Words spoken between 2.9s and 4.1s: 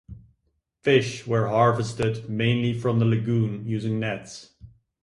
the lagoon using